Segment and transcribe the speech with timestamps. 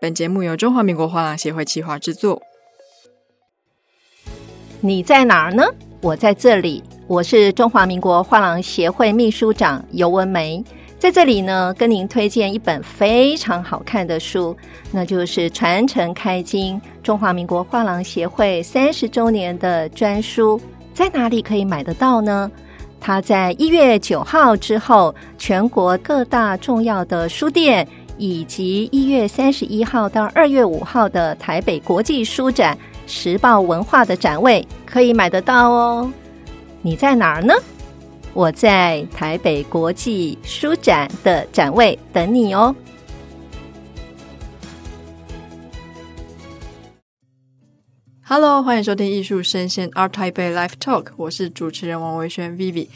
[0.00, 2.40] 本节目由中华民国画廊协会企划制作。
[4.80, 5.64] 你在哪儿呢？
[6.00, 6.84] 我在这里。
[7.08, 10.62] 我是中华民国画廊协会秘书长尤文梅，
[11.00, 14.56] 在这里呢，跟您推荐一本非常好看的书，
[14.92, 20.60] 那就是《传承开经：中华民国画廊协会三十周年的专书》。
[20.94, 22.48] 在哪里可以买得到呢？
[23.00, 27.86] 它在一月九号之后，全国各大重要的书店，
[28.18, 36.12] 以及一月三十一号到二月五号的台北国际书展、时报文化的展位可以买得到哦。
[36.82, 37.54] 你在哪儿呢？
[38.34, 42.74] 我在台北国际书展的展位等你哦。
[48.22, 52.88] Hello，欢迎收听艺术声鲜 Art Taipei Live Talk，我是主持人王维轩 Vivi。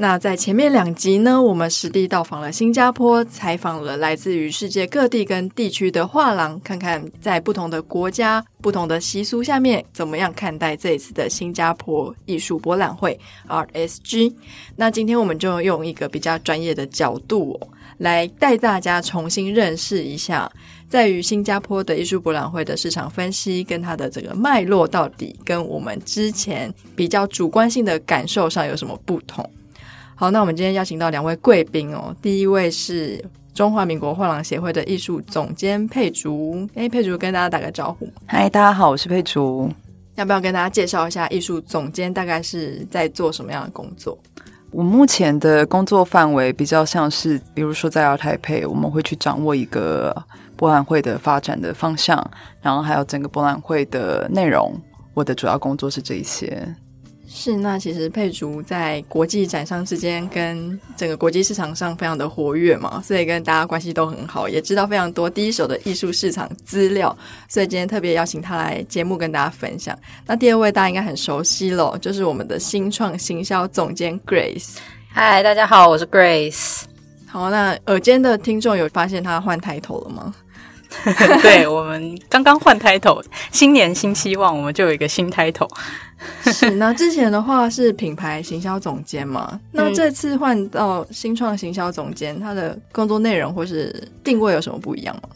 [0.00, 14.32] 那在前面两集呢，我们实地到访了新加坡，采访了来自于世界各地跟地区的画廊，看看在不同的国家、不同的习俗下面，怎么样看待这一次的新加坡艺术博览会 RSG。
[14.76, 17.58] 那今天我们就用一个比较专业的角度，
[17.96, 20.48] 来带大家重新认识一下。
[20.88, 29.44] 在于新加坡的艺术博览会的市场分析，跟它的这个脉络到底跟我们之前比较主观性的感受上有什么不同？
[30.20, 32.12] 好，那我们今天邀请到两位贵宾哦。
[32.20, 33.24] 第一位是
[33.54, 38.08] 中华民国画廊协会的艺术总监佩竹，哎，佩竹跟大家打个招呼。
[38.26, 39.70] 嗨，大家好，我是佩竹。
[40.16, 44.18] 要不要跟大家介绍一下艺术总监大概是在做什么样的工作？
[44.72, 50.12] 我目前的工作范围比较像是，比如说在 ART TAIPEI，我们会去掌握一个。
[50.56, 52.18] 博览会的发展的方向，
[52.60, 54.74] 然后还有整个博览会的内容，
[55.14, 56.66] 我的主要工作是这一些。
[57.30, 67.16] 是，那其实佩竹在国际展商之间跟整个国际市场上非常的活跃嘛，所以跟大家关系都很好，也知道非常多第一手的艺术市场资料，
[67.46, 69.96] 所以今天特别邀请他来节目跟大家分享。
[70.26, 74.76] 那第二位大家应该很熟悉喽，就是我们的新创行销总监 Grace。
[75.10, 76.84] 嗨，大家好，我是 Grace。
[77.26, 80.34] 好，那耳尖的听众有发现他换 title 了吗？
[81.42, 83.22] 对，我们刚刚换 title，
[83.52, 85.68] 新年新希望，我们就有一个新 title。
[86.46, 93.94] 是，那之前的话是品牌行销总监嘛， 那这次换到新创行销总监，他的工作内容或是
[94.24, 95.28] 定位有什么不一样吗？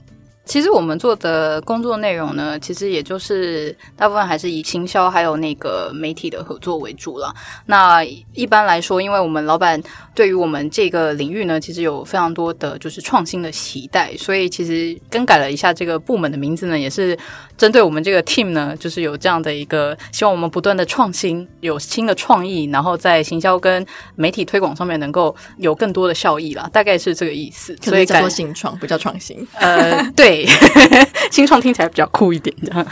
[0.44, 7.32] 其实我们做的工作内容呢，其实也就是大部分还是以行销还有那个媒体的合作为主了。
[7.66, 8.02] 那
[8.34, 9.80] 一般来说，因为我们老板
[10.14, 17.16] 对于我们这个领域呢，其实有非常多的就是创新的期待，所以其实更改了一下这个部门的名字呢，也是
[17.62, 23.86] 针对我们这个 team 呢，就是有这样的一个希望我们不断的创新，有新的创意，然后在行销跟
[24.16, 27.76] 媒体推广上面能够有更多的效益啦，大概是这个意思。
[27.80, 29.46] 所以叫做新创，不叫创新。
[29.54, 30.44] 呃， 对。
[31.30, 32.86] 新创听起来比较酷一点，这样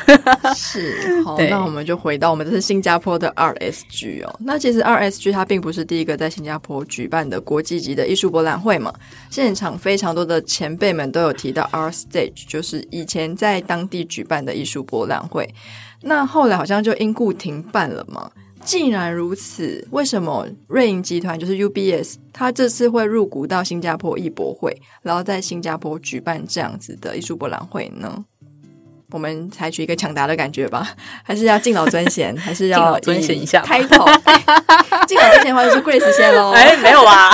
[0.55, 1.37] 是 好。
[1.51, 4.35] 那我们就回到我们这是新加坡的 ArtSG 哦。
[4.39, 8.95] 那其实 ArtSG 它并不是第一个在新加坡举办的国际级的艺术博览会嘛。
[9.31, 15.49] 现场非常多的前辈们都有提到 ArtStage，就是以前在当地举办的艺术博览会。
[16.03, 18.31] 那后来好像就因故停办了嘛。
[18.63, 28.23] 既然如此，为什么瑞银集团就是 UBS，它这次会入股到新加坡艺博会，然后在新加坡举办这样子的艺术博览会呢？
[29.13, 30.89] 我们采取一个抢答的感觉吧，
[31.25, 33.63] 还是要敬老尊贤， 还是要尊贤一下？
[33.63, 34.05] 开头
[35.09, 36.51] 敬老尊贤的话就是 Grace 先喽。
[36.53, 37.31] 哎，没有啊。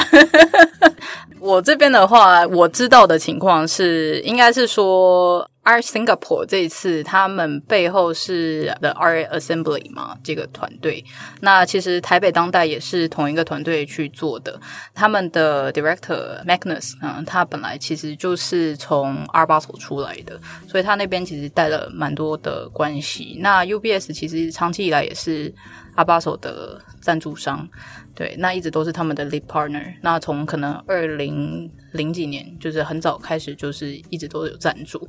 [1.47, 5.49] 我这边的话，我知道的情况是，应该是说。
[5.67, 11.05] Art Singapore 这一次，他们背后是 The Art Assembly 嘛，这个团队。
[11.41, 14.61] 那其实台北当代也是同一个团队去做的。
[14.95, 23.37] 他们的 Director Magnus，嗯，他本来其实就是从 Art Basel 出来的，所以他那边其实带了蛮多的关系。
[23.41, 25.53] 那 UBS 其实长期以来也是
[25.97, 27.69] Art Basel 的赞助商。
[28.17, 29.95] 对，那一直都是他们的 lead partner。
[30.01, 35.07] 那从可能二零零几年，就是很早开始，就是一直都有赞助。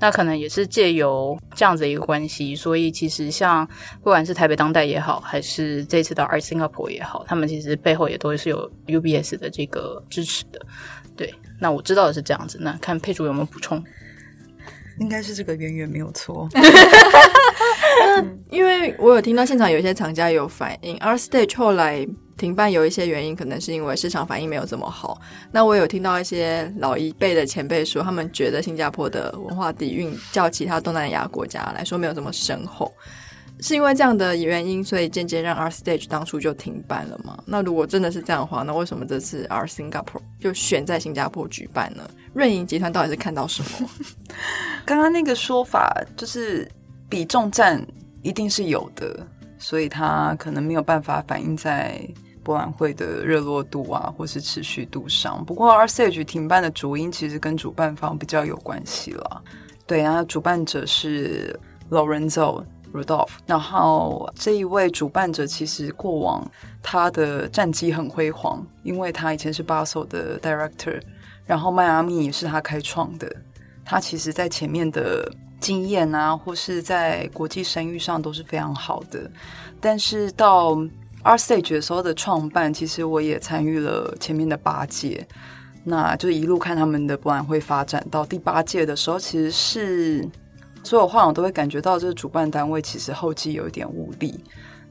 [0.00, 3.64] 那可能也是借由这样子的一个关系，所以其实像
[4.02, 10.60] 不管是台北当代也好，还是这次的 Art Singapore 也好，他们其实背后也都是有 UBS 的这个支持的。
[11.16, 12.58] 对，那我知道的是这样子。
[12.60, 13.80] 那看佩竹有没有补充？
[14.98, 16.48] 应该是这个渊源没有错。
[18.50, 22.06] 因为我有听到现场有一些厂家有反映，ArtStage 后来。
[22.38, 25.20] 停办有一些原因，可能是因为市场反应没有这么好。
[25.50, 32.92] 那我有听到一些老一辈的前辈说，他们觉得新加坡的文化底蕴较其他东南亚国家来说没有这么深厚，
[33.60, 37.36] 是因为这样的原因，所以渐渐让 R Stage 当初就停办了吗？
[37.44, 42.08] 那如果真的是这样的话，那为什么这次 R Singapore 就选在新加坡举办呢？
[42.34, 43.90] 瑞银集团到底是看到什么？
[44.86, 46.70] 刚刚那个说法就是
[47.08, 47.84] 比重占
[48.22, 49.26] 一定是有的，
[49.58, 52.00] 所以它可能没有办法反映在
[52.42, 55.44] 博览会的热络度啊，或是持续度上。
[55.44, 59.42] 不过，ArtStage 停办的主因其实跟主办方比较有关系了。
[59.86, 61.58] 对啊，主办者是
[61.90, 66.50] Lorenzo Rudolph，然后这一位主办者其实过往
[66.82, 71.00] 他的战绩很辉煌，因为他以前是 Basel 的 Director，
[71.46, 73.30] 然后迈阿密也是他开创的。
[73.84, 79.30] 他其实在前面的经验啊，或是在国际声誉上都是非常好的。
[79.80, 80.76] 但是到
[81.22, 85.26] R Stage 的时候的创办，其实我也参与了前面的八届。
[85.84, 90.28] 那就一路看他们的博览会发展到第八届的时候，其实是
[90.84, 94.38] 所有画廊都会感觉到这个主办单位其实后继有一点无力。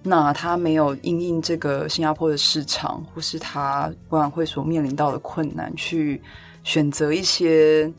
[0.04, 6.22] 那他没有因应这个新加坡的市场，或是他博览会所面临到的困难，去
[6.64, 7.92] 选择一些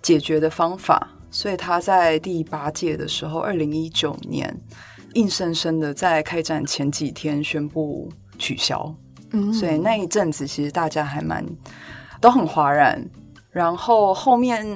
[0.00, 1.08] 解决的方法。
[1.30, 4.54] 所以他在第八届的时候，二零一九年，
[5.14, 8.94] 硬生生的在开展前几天宣布取消。
[9.32, 11.44] 嗯，所以那一阵子其实大家还蛮。
[12.20, 13.00] 都很哗然，
[13.52, 14.66] 然后后面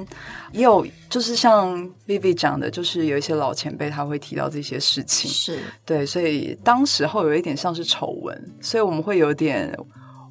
[0.52, 1.76] 也有，就是像
[2.06, 9.76] Vivi 讲的，就是有一些老前辈他会提到这些事情，是对，所以当时候有一点像是丑闻，所以我们会有点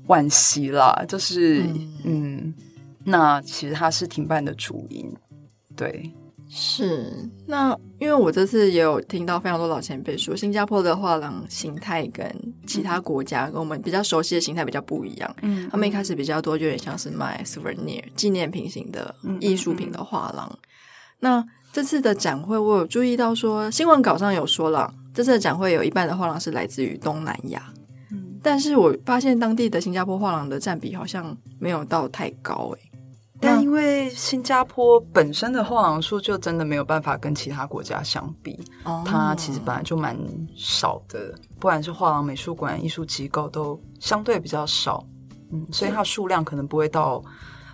[0.08, 2.54] 惋惜啦，就是嗯，嗯，
[3.04, 5.14] 那其实他是停办的主因，
[5.82, 6.14] 对。
[6.54, 7.08] 是，
[7.48, 12.30] 那因为我这次也有听到非常多老前辈说，新加坡的画廊形态跟
[12.68, 15.36] 其他国家跟我们比较熟悉的形态比较不一样。
[15.44, 20.46] 嗯，他们一开始比较多就有点像是卖 souvenir 纪念品型的艺术品的画廊。
[20.48, 20.68] 嗯嗯嗯。
[21.22, 27.64] 那这次的展会，我有注意到说，新闻稿上有说了，这次的展会有一半的画廊是来自于东南亚。
[28.12, 32.91] 嗯，但是我发现当地的新加坡画廊的占比好像没有到太高诶、欸。
[33.42, 40.16] 但因为新加坡本身的画廊数就真的没有办法跟其他国家相比，哦、它其实本来就蛮
[40.56, 45.04] 少的，不管是画廊、美术馆、艺术机构都相对比较少，
[45.52, 47.22] 嗯，所以它数量可能不会到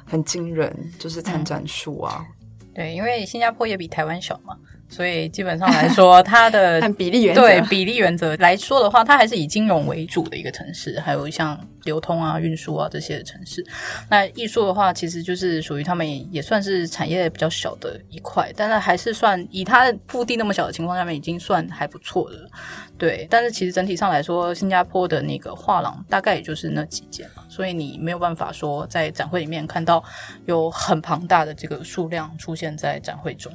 [0.05, 2.73] 很惊人，就是参展数啊、嗯。
[2.73, 4.55] 对，因为新加坡也比台湾小嘛。
[4.89, 13.65] 所以基本上来说，它的 按比例原则对比例原则来说的话，它还是以金融为主的一个城市，还有像流通啊、运输啊这些的城市。
[14.09, 22.49] 那艺术的话，其实就是属于他们也算是产业比较小的一块，但是还是算以它的腹地那么小的情况下面，已经算还不错的了。
[22.97, 30.03] 对，但是其实整体上来说，新加坡的那个画廊大概也就是那几间嘛，所以你没有办法说在展会里面看到
[30.45, 33.51] 有很庞大的这个数量出现在展会中。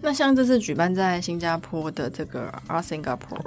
[0.00, 3.44] 那像这次举办在新加坡的这个 Art Singapore，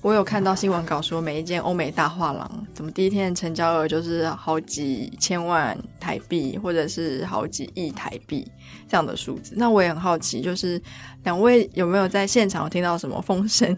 [0.00, 8.50] 我有看到新闻稿说，每一间欧美大画廊怎么第一天成交额就是好几千万台币，或者是好几亿台币
[8.88, 9.52] 这样的数字。
[9.56, 10.80] 那我也很好奇，就是
[11.24, 13.76] 两位有没有在现场听到什么风声？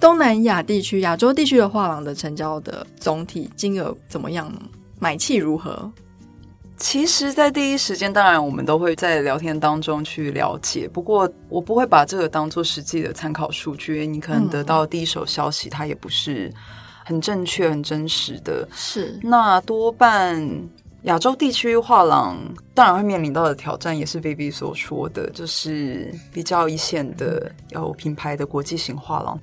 [0.00, 4.60] 东南亚地区、亚洲地区的画廊的成交的总体金额怎么样呢？
[4.98, 5.90] 买气如何？
[6.80, 10.88] 其实，在第一时间，当然我们都会在聊天当中去了解。
[10.88, 16.50] 不过，我不会把这个当做实际的参考数据，因为你可能得到第一手消息，它也不是
[17.04, 18.66] 很正确、很真实的。
[18.72, 20.42] 是，那多半
[21.02, 22.38] 亚洲地区画廊
[22.72, 29.38] 当然会面临到的挑战，也是 Vivi 所说的，就是比较一线的有品牌的国际型画廊。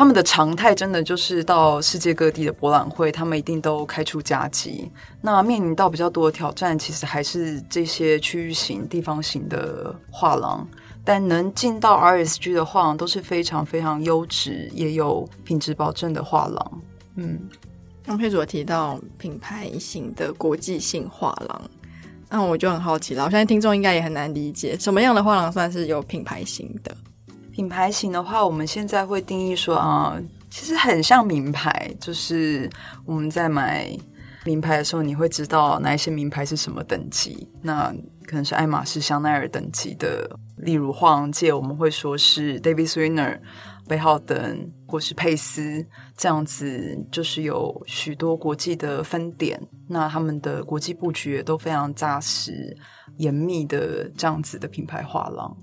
[0.00, 4.90] 他们的常态真的就是到世界各地的博览会，他们一定都开出佳绩。
[5.20, 10.66] 那面临到比较多的挑战，其实还是这些区域型、地方型的画廊。
[11.04, 16.82] 但能进到 RSG 的画廊都是非常非常优质，也有品质保证的画廊。
[17.16, 17.38] 嗯，
[18.02, 21.70] 刚佩佐提到品牌型的国际性画廊，
[22.30, 23.26] 那我就很好奇了。
[23.26, 26.96] 我相信听众应该也很难理解，什么样的画廊算是有品牌型的？
[27.52, 30.18] 品牌型的话，我们现在会定义说啊，
[30.50, 32.70] 其实很像名牌，就是
[33.04, 33.90] 我们在买
[34.44, 37.48] 名牌的时候，你会知道哪一些名牌是什么等级。
[37.62, 37.92] 那
[38.26, 43.40] 可能是爱马仕、香奈儿等级的，例如画廊界我们会说是 David Swinner、
[43.88, 45.84] 贝浩登或是佩斯
[46.16, 52.76] 这样子，就是有许多国际的分点，那他们的国际布局也都非常扎实、
[53.18, 55.56] 严密的这样子的品牌画廊。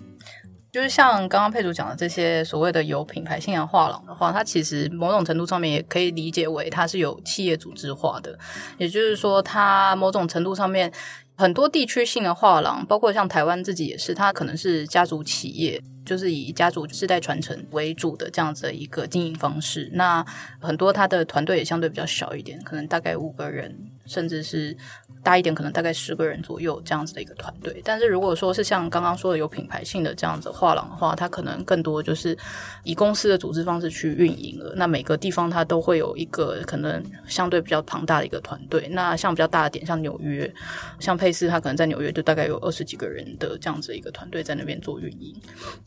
[0.77, 8.37] 就是像刚刚佩主讲的这些所谓的有品牌性的画廊的话，它其实某种程度上面也可以理解为它是有企业组织化的，
[8.77, 10.93] 也就是说，它某种程度上面
[11.35, 19.89] 很多地区性的画廊，包括像台湾自己也是，它可能是家族企业就是以家族世代传承为主的这样子的一个经营方式。
[19.93, 20.23] 那
[20.59, 23.75] 很多他的团队也相对比较小一点，可能大概五个人，
[24.07, 24.75] 甚至是。
[25.23, 27.81] 大一点，可能大概十个人左右这样子的一个团队。
[27.83, 32.37] 但是如果说是像刚刚说的有品牌性的这样子画廊的话，它可能更多就是
[32.83, 34.73] 以公司的组织方式去运营了。
[34.77, 38.87] 那每个地方它都会有一个可能相对比较庞大的一个团队。
[38.91, 40.49] 那像比较大的点，像纽约，
[40.97, 45.35] 像佩斯，它可能在纽约就大概有二十几个人的这样子一个团队在那边做运营。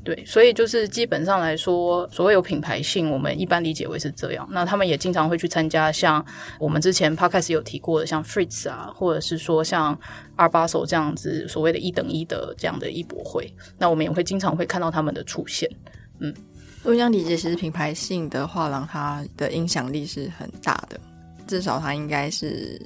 [0.05, 4.47] 对，所以就是基本上来说，所谓有品牌性，我们一般理解为是这样。
[4.51, 6.23] 那他们也经常会去参加像
[6.59, 9.97] 我们之前 Podcast 有提过的，像 Fritz 啊，或者是说像
[10.37, 15.71] Art Basel 这样子所谓的一等一的这样的艺博会，那我们也会经常会看到他们的出现。
[16.19, 16.35] 嗯，
[16.83, 20.99] 我想理解，其实品牌性的画廊它的影响力是很大的，
[21.47, 22.81] 至少它应该是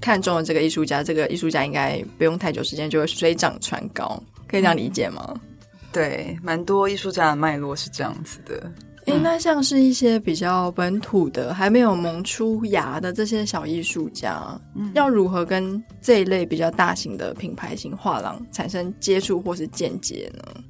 [0.00, 5.22] 看中了这个艺术家，这个艺术家应该不用太久时间就会水涨船高，可以这样理解吗？
[5.34, 5.40] 嗯、
[5.92, 8.70] 对，蛮多艺术家的脉络是这样子的。
[9.08, 14.38] 诶，那像是一些比较本土的、还没有萌出芽的这些小艺术家，
[14.74, 20.62] 嗯，要如何跟这一类比较大型的品牌型画廊产生接触或是间接呢？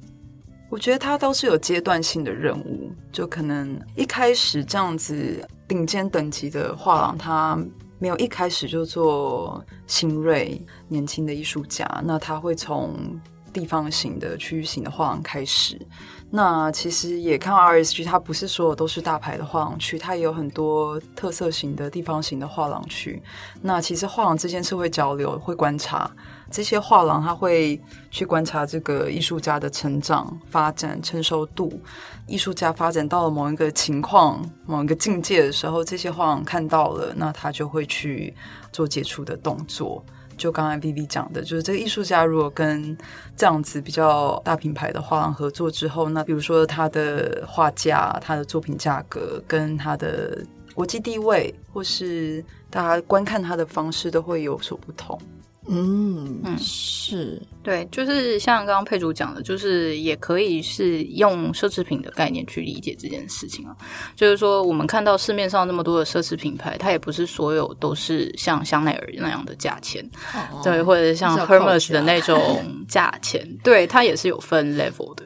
[0.69, 7.61] 我觉得它都是有阶段性的任务，就可能一开始这样子顶尖等级的画廊，它
[7.97, 12.95] 没有一开始就做新锐年轻的艺术家，那他会从
[13.51, 15.77] 地方型的区域型的画廊开始。
[16.31, 23.21] 那其实也看 RSG，它不是所有都是大牌的画廊区，它也有很多特色型的地方型的画廊区。
[23.61, 26.09] 那其实画廊之间是会交流、会观察
[26.51, 27.81] 这些画廊，他会
[28.11, 31.81] 去观察这个艺术家的成长、发展、成熟度。
[32.27, 38.35] 艺术家发展到了某一个情况、某一个境界的时候，这些画廊看到了，那他就会去
[38.71, 40.05] 做杰出的动作。
[40.39, 42.97] 就刚才 Vivi 讲的，就是这个艺术家如果跟
[43.35, 50.43] 这样子比较大品牌的画廊合作之后，那比如说他的画价、他的作品价格跟他的
[50.73, 55.19] 国际地位，或是大家观看他的方式，都会有所不同。
[55.67, 63.75] 嗯嗯，是对，就是像刚刚佩主讲的，就是也可以是用奢侈品的概念去理解这件事情啊。
[64.15, 75.23] 就是说，我们看到市面上那么多的奢侈品牌，它也不是所有都是像香奈儿那样的价钱，哦、对，或者像 Hermes 的那种 价钱，对，它也是有分 level 的。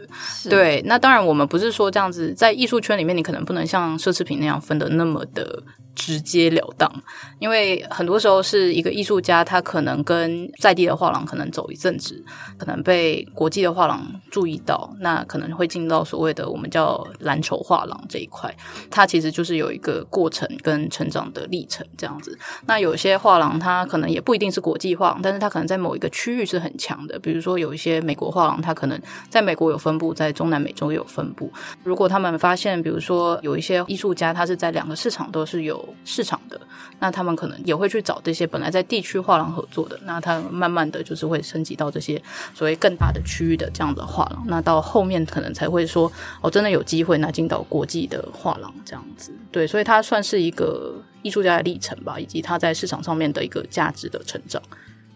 [0.49, 5.63] 对，那当然我们不是说这样子，在艺术圈里面，你可能不能像奢侈品那样分的那么的。
[5.95, 6.91] 直截了当，
[7.37, 12.19] 因为很多时候是一个艺术家，他可能跟在地的画廊可能走一阵子，
[12.57, 18.53] 可能被国际的画廊注意到，那可能会进到所谓的我们叫蓝筹画廊这一块。
[18.89, 22.37] 它其实就是有一个过程跟成长的历程这样子。
[22.65, 27.17] 那有些画廊，它可能也不一定是国际画廊，但是它可能在某一个区域是很强的。
[27.19, 28.99] 比如说有一些美国画廊，它可能
[29.29, 31.51] 在美国有分布，在中南美洲也有分布。
[31.83, 36.59] 如果他们发现，比如说有一些艺术家，他是在两个市场都是有市场的，
[36.99, 42.12] 那他们可能也会去找这些本来在地区画廊合作的，那他慢慢的就是会升级到这些
[42.53, 54.61] 所谓更大的区域的这样的画廊，那到后面可能才会说哦，真的有机会拿进到国际的画廊这样子，对，所以它算是一个艺术家的历程吧，以及他在市场上面的一个价值的成长。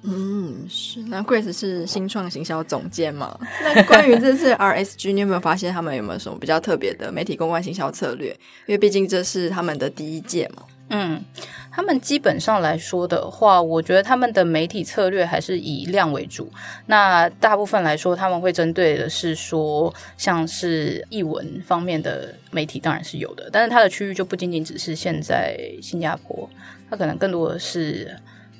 [0.03, 1.01] 嗯，是。
[1.03, 3.37] 那 Grace 是新创行销总监嘛？
[3.63, 8.29] 那关于这次 RSG，你有没有发现他们有没有什么比较特别的媒体公关行销策略？
[8.67, 10.63] 因为毕竟这是他们的第一届嘛。
[10.89, 11.21] 嗯，
[11.71, 16.51] 他们基本上来说的话，我觉得他们的媒体策略还是以量为主。
[16.85, 23.49] 那大部分来说，他们会针对的是说，像是译文方面的媒体，当然是有的。
[23.51, 26.49] 但是它的区域就不仅仅只是现在新加坡，
[26.89, 28.15] 它可能更多的是。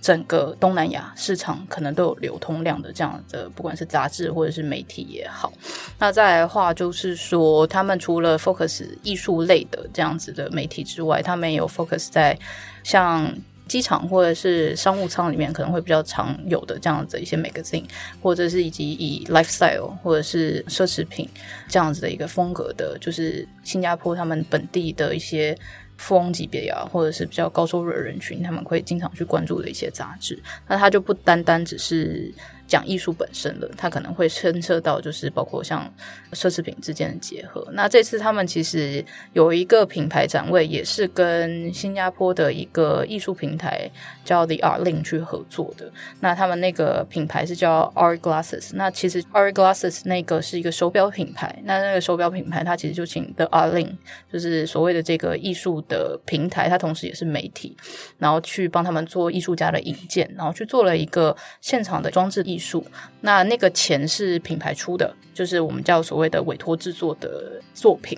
[0.08, 5.52] 整个东南亚市场可能都有流通量的这样的，不管是杂志或者是媒体也好。
[6.00, 12.40] 那再来的话，就是说他们除了 focus 艺术类的这样子的媒体之外，他们也有 focus 在
[12.86, 13.30] 像
[13.68, 17.84] 机场或者是商务舱里面可能会比较常有的这样子的一些 magazine，
[18.22, 21.28] 或者是以及以 lifestyle 或者是奢侈品
[21.68, 25.54] 这样子的一个风格的，就是新加坡他们本地的一些。
[25.98, 30.38] 富翁级别呀，或者是比较高收入的人群，他们会经常去关注的一些杂志，
[30.68, 32.34] 那它就不单单只是。
[32.68, 35.90] 讲艺术本身的，它可能会牵涉到，就是包括像
[36.34, 37.66] 奢侈品之间的结合。
[37.72, 43.90] 那这次他们其实有一个品牌展位，也是跟新加坡的一个艺术平台
[44.26, 45.90] 叫 The Art Link 去合作的。
[46.20, 48.72] 那他们那个品牌是叫 Art Glasses。
[48.74, 51.58] 那其实 Art Glasses 那个是一个手表品牌。
[51.64, 53.92] 那那个手表品牌，它其实就请 The Art Link，
[54.30, 57.78] 就是所谓的这个艺术的平台，它同时也是媒体，
[58.18, 62.57] 然后去帮他们做艺术家的引荐，然后去做了一个现场的装置艺。
[62.58, 62.84] 艺术。
[63.22, 68.18] 那那个钱是品牌出的，就是我们叫所谓的委托制作的作品。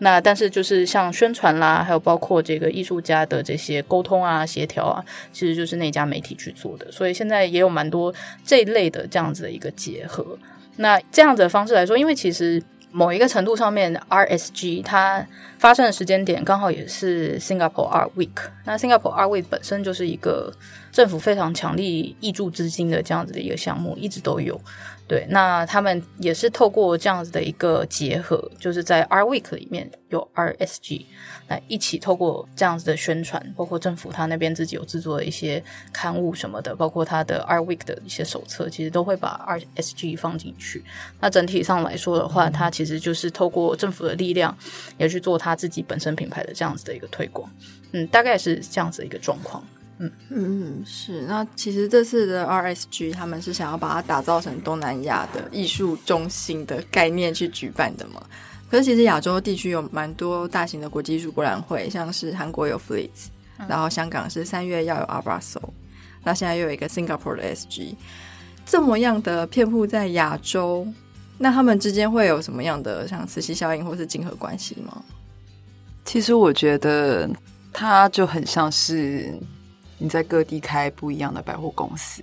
[0.00, 5.02] 那但是就是像宣传啦，还有包括这个艺术家的这些沟通啊、协调啊，
[5.32, 6.92] 其实就是那家媒体去做的。
[6.92, 8.12] 所以现在也有蛮多
[8.44, 10.38] 这一类的这样子的一个结合。
[10.76, 12.62] 那这样子的方式来说，因为其实。
[12.90, 15.26] 某一个程度上面，RSG 它
[15.58, 18.30] 发生的时间点刚好也是 Singapore Art Week。
[18.64, 20.52] 那 Singapore Art Week 本身就是一个
[20.90, 24.60] 政府非常强力挹注资金的这样子的一个项目，一直都有。
[25.08, 31.06] 对，那他们也是透过这样子的一个结合，就是在 R Week 里面有 RSG
[31.48, 40.84] 来一起透过这样子的宣传，包括政府他那边自己有制作的一些刊物什么的，包括他的 R Week 的一些手册，其实都会把 RSG 放进去。
[41.20, 44.54] 那整体上来说的话，它其实就是透过政府的力量，
[44.98, 47.50] 也去做他自己本身品牌的这样子的一个推广。
[47.92, 49.66] 嗯，大概是这样子的一个状况。
[49.98, 51.22] 嗯嗯，是。
[51.22, 58.22] 那其实这次的 RSG 他们是想要把它打造成东南亚的艺术中心的概念去举办的嘛？
[58.70, 63.26] 可是其实亚洲地区有蛮多大型的国际艺术博览会，像是韩国有 Fleets，
[63.66, 65.70] 然后香港是三月要有 Art Basel，
[66.22, 67.96] 那现在又有一个 Singapore 的 SG，
[68.64, 70.86] 这么样的遍布在亚洲，
[71.38, 75.02] 那他们之间会有什么样的像磁吸效应或是竞合关系吗？
[76.04, 77.28] 其实我觉得
[77.72, 79.34] 它就很像是。
[79.98, 82.22] 你在各地开不一样的百货公司，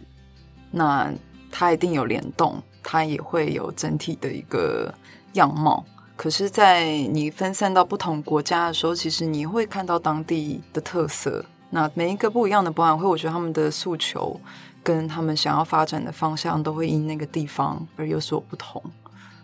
[0.71, 1.13] 那
[1.51, 4.93] 它一定有联动，它也会有整体的一个
[5.33, 5.85] 样貌。
[6.15, 11.45] 可是，在你分散到不同国家的时候，其实你会看到当地的特色。
[11.69, 14.39] 那每一个不一样的博览会，我觉得他们的诉求
[14.81, 18.81] 跟他们想要发展的方向，都会因那个地方而有所不同。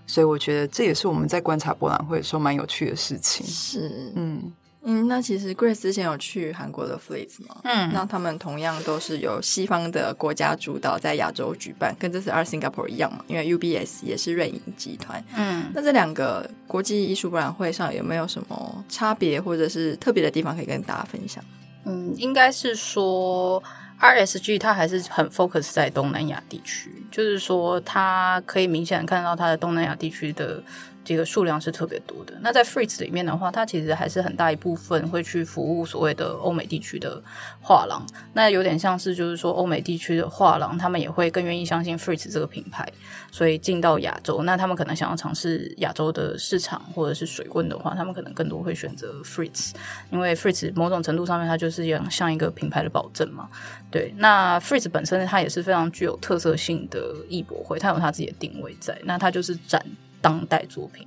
[0.07, 3.45] 所以，我觉得这也是我们在观察博览会的时候蛮有趣的事情。
[3.45, 4.53] 是，嗯。
[4.83, 7.57] 嗯，那其实 Grace 之前有去韩国的 FLITS 吗？
[7.63, 13.23] 嗯，那他们同样都是由西方的国家主导在亚洲举办，跟这次 Art Singapore 一样嘛？
[13.27, 15.23] 因为 UBS 也是瑞银集团。
[15.35, 21.43] 嗯，那这两个国际艺术博览会上有没有什么差别或者是特别的地方可以跟大家分享？
[21.85, 23.61] 嗯，应该是说
[24.00, 30.63] RSG 它还是很 focus 在东南亚地区，就是说它可以明显看到它的东南亚地区的。
[31.03, 32.34] 这个数量是特别多的。
[32.41, 37.22] 那在 FRITZ 里面的话，它其实还是很大一部分会去服务所谓的欧美地区的
[37.59, 38.05] 画廊。
[38.33, 42.87] 那有点像是就是说，欧美地区的画廊，他们也会更愿意相信 FRITZ 这个品牌，
[43.31, 44.44] 所以进到亚洲。
[44.44, 49.74] 那他们可能想要尝试亚洲的市场或者是水温的话，他们可能更多会选择 FRITZ，
[50.11, 53.50] 因为 FRITZ 某种程度上面它就是一样像一个品牌的保证嘛。
[53.90, 59.83] 对，那 FRITZ 本身它也是非常具有特色性的艺博会，它有它自己的定位在，那它就是展。
[60.22, 61.05] 当代作品，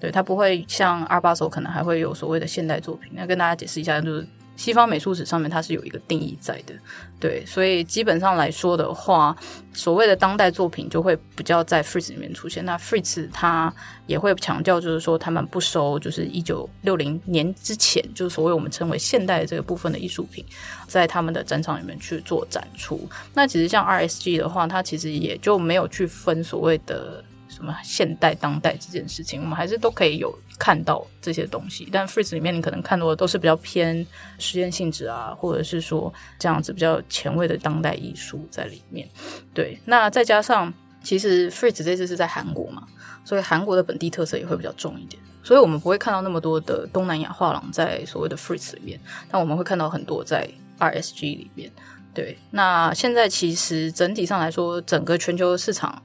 [0.00, 3.12] 对，它不会像二把手可能还会有所谓的现代作品。
[3.14, 6.74] 那跟大家解释一下，就是西方美术史上面它是有一个定义在的，
[7.20, 9.36] 对，所以基本上来说的话，
[9.72, 12.64] 所谓的当代作品就会比较在 FRITZ 里面出现。
[12.64, 13.72] 那 FRITZ 它
[14.08, 20.44] 也会强调，就是说他们不收，就是一九六零年之前，就是所谓我们称为现代的这个部分的艺术品，
[20.88, 23.08] 在他们的展场里面去做展出。
[23.34, 27.22] 那其实像 RSG 的话，它其实也就没有去分所谓的。
[27.48, 31.88] 什么现代当代这件事情，我们还是都可以有看到这些东西。
[31.90, 34.06] 但 FRITZ 里面你可能看到的都是比较偏
[34.38, 39.08] 实验性质啊，或者是说这样子比较前卫的当代艺术在里面。
[39.54, 42.86] 对，那再加上其实 FRITZ 这次是在韩国嘛，
[43.24, 45.20] 所以韩国的本地特色也会比较重一点。
[45.42, 50.46] 所以我们不会看到那么多的东南亚画廊在所谓的 FRITZ 里面，但我们会看到很多在
[50.78, 51.72] RSG 里面。
[52.12, 56.02] 对，那现在其实整体上来说，整个全球市场。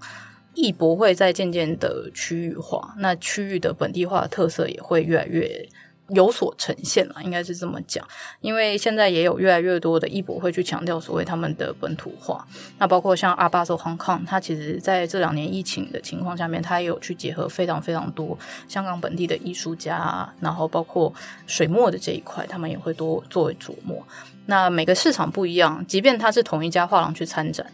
[0.54, 5.68] 艺博会在渐渐的区域化，那区域的本地化的特色也会越来越
[6.10, 8.06] 有所呈现了，应该是这么讲。
[8.42, 12.46] 因为现在也有越来越多的艺博会去强调所谓他们的本土化，
[12.78, 18.38] 那包括像 Art Basel Hong Kong，它其实在这两年疫情的情况下面，它也有去结合非常非常多
[18.68, 21.12] 香港本地的艺术家，然后包括
[21.48, 24.06] 水墨的这一块，他们也会多作为琢磨。
[24.46, 27.66] 那每个市场不一样，即便它是同一家画廊去参展。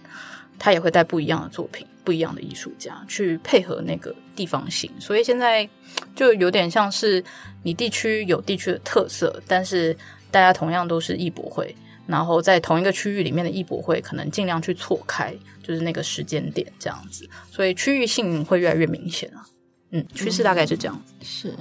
[0.60, 5.68] 他也会带不一样的作品，不一样的艺术家去配合那个地方性，所以现在
[6.14, 7.24] 就有点像是
[7.64, 9.96] 你地区有地区的特色，但是
[10.30, 19.46] 大家同样都是艺博会，然后在同一个区域里面的艺博会可能尽量去错开，就是那个时间点这样子，所以区域性会越来越明显啊。
[19.92, 21.02] 嗯，趋势大概是这样。
[21.08, 21.56] 嗯、是，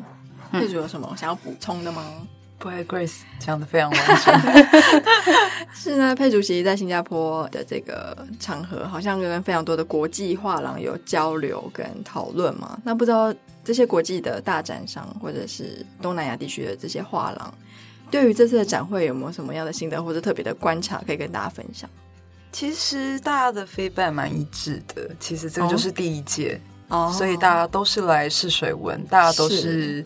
[0.52, 2.26] 佩主有什么想要补充的吗？
[2.58, 4.34] 不会，Grace 讲的非常完整。
[5.72, 12.78] 是呢，佩主席在新加坡的这个场合，好像跟非常多的国际画廊有交流跟讨论嘛。
[12.84, 13.32] 那不知道
[13.64, 17.54] 这些国际的大展商，或者是东南亚地区的这些画廊，
[18.10, 21.88] 对于这次的展会有没有什么样的心得或者特别的观察，可以跟大家分享？
[22.50, 25.08] 其实大家的 feedback 蛮一致的。
[25.20, 30.04] 其实这个就是第一届，哦，所以大家都是来试水温，大家都是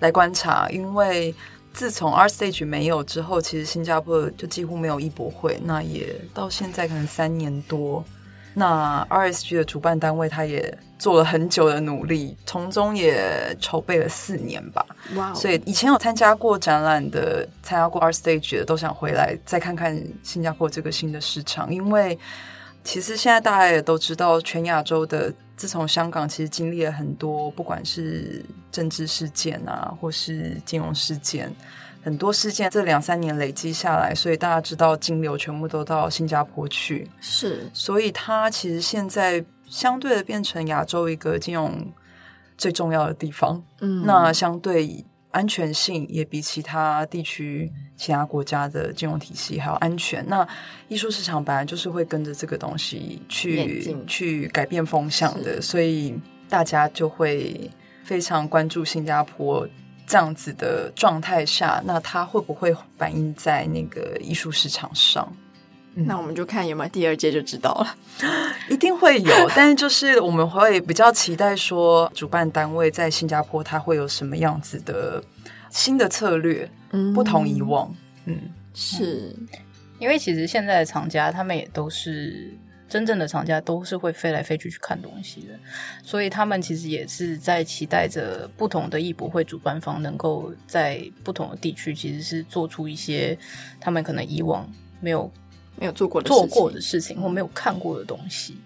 [0.00, 0.68] 来观察。
[0.68, 1.34] 因为
[1.72, 8.04] 自从 ArtStage 没有之后，其实新加坡就几乎没有艺博会，那也到现在可能三年多。
[8.52, 14.84] 那 RSG 的主办单位他也做了很久的努力，从中也筹备了四年吧。
[15.14, 15.32] 哇！
[15.32, 21.72] 所以以前有参加过展览的、参加过 ArtStage 的，都想回来再看看新加坡这个新的市场。
[21.72, 22.18] 因为
[22.82, 28.42] 其实现在大家也都知道，全亚洲的自从香港其实经历了很多，不管是
[28.72, 31.54] 政治事件啊，或是金融事件。
[32.02, 41.92] 很多事件这两三年累积下来，所以大家知道金流全部都到新加坡去，是，所以它其实现在相对的变成亚洲一个金融
[42.56, 43.62] 最重要的地方。
[43.82, 50.24] 嗯，那相对安全性也比其他地区、其他国家的金融体系还要安全。
[50.28, 50.46] 那
[50.88, 56.14] 艺术市场本来就是会跟着这个东西去去改变风向的，所以
[56.48, 57.70] 大家就会
[58.04, 59.68] 非常关注新加坡。
[60.06, 65.32] 这样子的状态下，那它会不会反映在那个艺术市场上？
[65.94, 67.96] 嗯、那我们就看有没有第二届就知道了。
[68.68, 75.22] 一定会有，但是就是我们会比较期待说，主办单位在新加坡它会有什么样子的
[75.70, 77.94] 新的策略，嗯，不同以往，
[78.26, 78.38] 嗯，
[78.74, 79.34] 是
[79.98, 82.54] 因为其实现在的厂家他们也都是。
[82.90, 85.54] 真正的厂家都是会飞来飞去去看东西的，
[86.02, 93.38] 所以他们其实也是在期待着不同的艺博会主办方能够在不同的地区，其实是做出一些
[93.78, 94.68] 他们可能以往
[95.00, 95.30] 没有
[95.78, 98.56] 没有做过的做过的事情或没有看过的东西。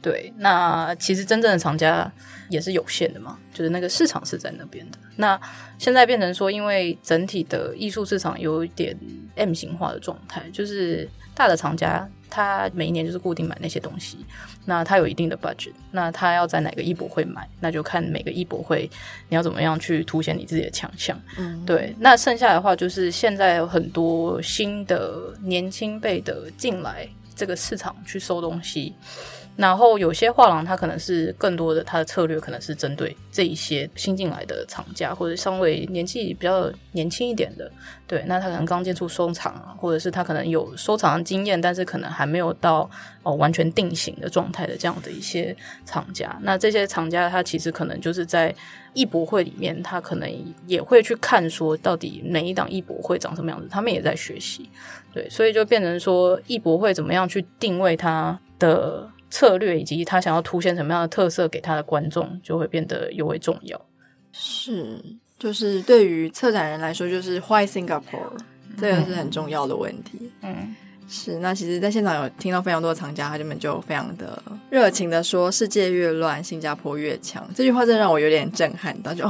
[0.00, 2.10] 对，那其实真正的厂家
[2.48, 4.98] 也是有限的嘛，就是那个市场是在那边的。
[5.14, 5.40] 那
[5.78, 8.98] 现在变成说，因为整体的艺术市场有一点
[9.36, 12.08] M 型化的状态，就是大的厂家。
[12.34, 14.24] 他每一年就是固定买那些东西，
[14.64, 18.90] 那他有一定的 budget，那他要在哪个艺博会买，那就看每个艺博会
[19.28, 21.20] 你要怎么样去凸显你自己的强项。
[21.36, 21.94] 嗯，对。
[21.98, 28.94] 那剩下的话就是现在有很多新的年轻辈的进来这个市场去收东西。
[29.54, 37.70] 然后有些画廊，它可能是更多的，它的策略可能是针对这一些新进来的厂家，或者稍微年纪比较年轻一点的，
[38.06, 42.90] 对，那他可能刚接触收藏，或者是他可能有收藏的经验，但是可能还没有到
[43.22, 46.34] 哦完全定型的状态的这样的一些厂家。
[46.42, 48.54] 那这些厂家，他其实可能就是在
[48.94, 54.70] 艺博会里面，他可能也会去看说，到底每一档艺博会长什么样子，他们也在学习，
[55.12, 59.06] 对，所以就变成说，艺博会怎么样去定位它的。
[59.32, 63.80] 策略以及他想要凸显什么样的特色给他的观众，就会变得尤为重要。
[64.30, 65.02] 是，
[65.38, 68.30] 就是对于策展人来说，就是 Why Singapore，
[68.78, 70.30] 这个是很重要的问题。
[70.42, 70.76] 嗯，
[71.08, 71.38] 是。
[71.38, 79.26] 那其实，在现场有听到非常多的藏家，他们就非常的热情的说：“世界越乱，新加坡越强。”这句话真的让我有点震撼到，就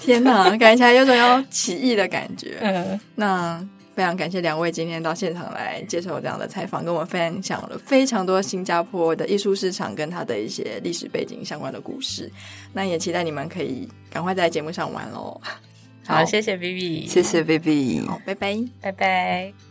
[0.00, 2.56] 天哪， 感觉起来有种要起义的感觉。
[2.62, 3.68] 嗯，那。
[3.98, 12.30] 非常感谢两位今天到现场来接受这样的采访，跟我们分享了非常多新加坡的艺术市场跟它的一些历史背景相关的故事。
[12.72, 15.40] 那也期待你们可以赶快在节目上玩喽。
[16.06, 19.67] 好，好谢谢 Vivi，谢谢 Vivi，好，拜拜，拜拜。